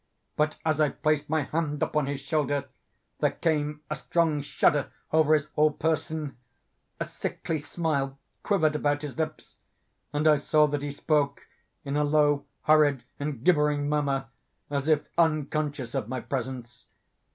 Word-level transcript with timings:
But, 0.35 0.57
as 0.65 0.81
I 0.81 0.89
placed 0.89 1.29
my 1.29 1.43
hand 1.43 1.83
upon 1.83 2.07
his 2.07 2.19
shoulder, 2.19 2.67
there 3.19 3.29
came 3.33 3.81
a 3.87 3.95
strong 3.95 4.41
shudder 4.41 4.91
over 5.13 5.35
his 5.35 5.45
whole 5.53 5.69
person; 5.69 6.37
a 6.99 7.05
sickly 7.05 7.59
smile 7.59 8.17
quivered 8.41 8.75
about 8.75 9.03
his 9.03 9.15
lips; 9.19 9.57
and 10.11 10.27
I 10.27 10.37
saw 10.37 10.65
that 10.69 10.81
he 10.81 10.91
spoke 10.91 11.45
in 11.85 11.95
a 11.95 12.03
low, 12.03 12.45
hurried, 12.63 13.03
and 13.19 13.43
gibbering 13.43 13.87
murmur, 13.89 14.29
as 14.71 14.87
if 14.87 15.07
unconscious 15.19 15.93
of 15.93 16.09
my 16.09 16.19
presence. 16.19 16.87